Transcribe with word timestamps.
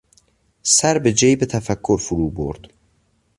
سر 0.63 0.97
به 0.99 1.13
جیب 1.13 1.45
تفکر 1.45 1.97
فرو 1.97 2.29
برد. 2.29 2.73